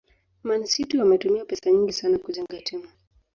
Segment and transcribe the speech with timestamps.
[0.43, 2.87] Man City wametumia pesa nyingi sana kujenga timu